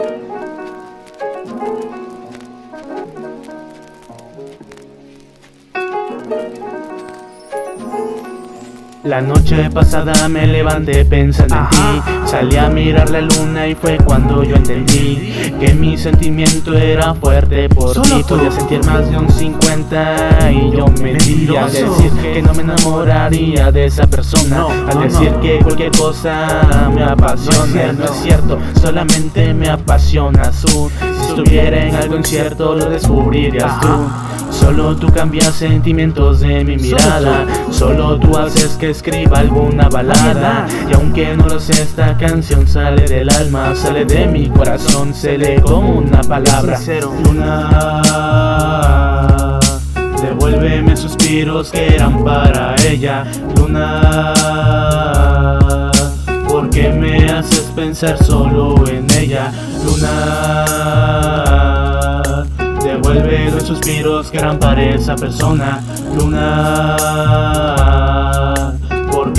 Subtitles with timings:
[0.00, 0.39] Thank you.
[9.02, 12.10] La noche pasada me levanté pensando en ti.
[12.26, 17.70] Salí a mirar la luna y fue cuando yo entendí Que mi sentimiento era fuerte
[17.70, 18.22] por ti.
[18.28, 23.72] Podía sentir más de un 50 y yo mentía Al decir que no me enamoraría
[23.72, 24.66] de esa persona.
[24.90, 27.92] Al decir que cualquier cosa me apasiona.
[27.94, 30.90] No es cierto, solamente me apasiona su
[31.30, 33.88] estuviera en algo incierto lo descubrirías tú.
[34.50, 37.46] Solo tú cambias sentimientos de mi mirada.
[37.70, 40.66] Solo tú haces que escriba alguna balada.
[40.90, 45.38] Y aunque no lo sé, esta canción sale del alma Sale de mi corazón, se
[45.38, 46.80] lee como una palabra.
[47.24, 48.00] Luna
[50.20, 53.24] Devuélveme suspiros que eran para ella.
[53.56, 54.34] Luna
[57.80, 59.50] pensar solo en ella.
[59.86, 60.66] Luna
[62.82, 65.80] Devuelve los suspiros que eran para esa persona.
[66.14, 66.96] Luna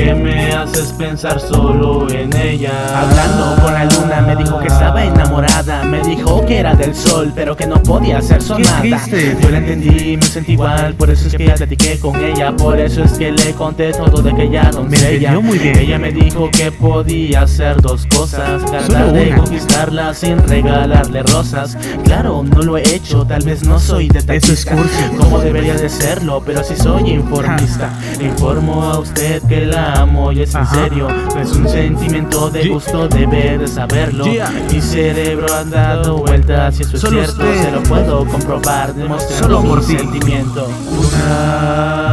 [0.00, 2.72] ¿Por qué me haces pensar solo en ella?
[3.02, 5.84] Hablando con la luna me dijo que estaba enamorada.
[5.84, 8.82] Me dijo que era del sol pero que no podía hacer sonada.
[8.82, 12.50] Yo la entendí, me sentí igual Por eso es que ya platiqué con ella.
[12.56, 15.76] Por eso es que le conté todo de aquella doncella muy bien.
[15.76, 18.64] Ella me dijo que podía hacer dos cosas.
[18.64, 21.76] Tratar de conquistarla sin regalarle rosas.
[22.04, 24.74] Claro, no lo he hecho, tal vez no soy detallista
[25.18, 27.90] Como debería de serlo, pero sí soy informista.
[28.18, 31.08] Informo a usted que la amo y es en serio.
[31.08, 34.24] No es un sentimiento de gusto, debe de saberlo.
[34.24, 39.82] Mi cerebro ha dado vueltas y eso es cierto Se lo puedo comprobar demostrando mi
[39.82, 40.68] sentimiento.
[40.94, 42.10] Luna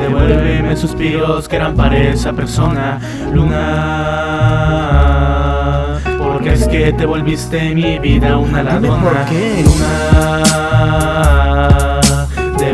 [0.00, 2.98] Devuélveme suspiros que eran para esa persona.
[3.32, 4.18] Luna
[6.18, 9.02] Porque es que te volviste mi vida una ladrona.
[9.02, 9.64] ¿Por qué?
[9.64, 10.32] Luna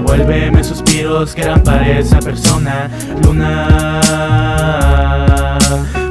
[0.09, 2.89] Devuélveme suspiros que eran para esa persona
[3.23, 4.01] Luna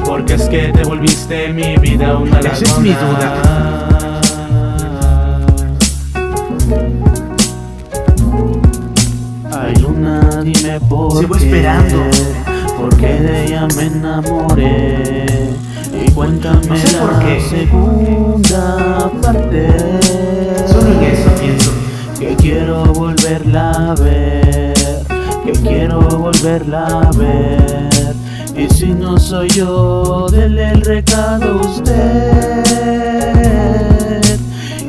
[0.05, 3.33] Porque es que te volviste mi vida una Esa es mi duda.
[9.51, 12.03] Ay Luna, dime por Sigo qué esperando.
[12.79, 15.25] Porque de ella me enamoré
[16.05, 17.41] Y cuéntame No sé por la qué.
[17.41, 19.67] segunda parte
[20.67, 20.99] Solo en
[23.27, 24.73] volverla a ver,
[25.43, 28.15] que quiero volverla a ver.
[28.55, 32.63] Y si no soy yo, dele el recado a usted.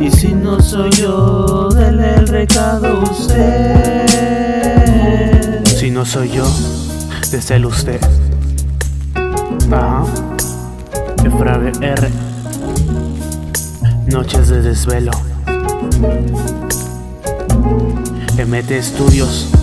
[0.00, 4.04] Y si no soy yo, dele el recado a usted.
[5.65, 6.47] Si no soy yo,
[7.32, 8.00] desde usted
[9.72, 10.04] Ajá
[11.25, 12.09] Efrabe R.
[14.06, 15.10] Noches de desvelo
[18.48, 19.59] MT Studios.